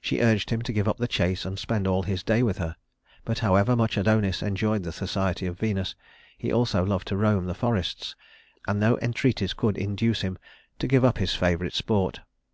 She 0.00 0.22
urged 0.22 0.48
him 0.48 0.62
to 0.62 0.72
give 0.72 0.88
up 0.88 0.96
the 0.96 1.06
chase 1.06 1.44
and 1.44 1.58
spend 1.58 1.86
all 1.86 2.04
his 2.04 2.22
day 2.22 2.42
with 2.42 2.56
her; 2.56 2.76
but 3.26 3.40
however 3.40 3.76
much 3.76 3.98
Adonis 3.98 4.40
enjoyed 4.42 4.84
the 4.84 4.90
society 4.90 5.44
of 5.44 5.58
Venus, 5.58 5.94
he 6.38 6.50
also 6.50 6.82
loved 6.82 7.08
to 7.08 7.16
roam 7.18 7.44
the 7.44 7.52
forests, 7.52 8.16
and 8.66 8.80
no 8.80 8.96
entreaties 9.02 9.52
could 9.52 9.76
induce 9.76 10.22
him 10.22 10.38
to 10.78 10.86
give 10.88 11.04
up 11.04 11.18
his 11.18 11.34
favorite 11.34 11.74
sport. 11.74 12.20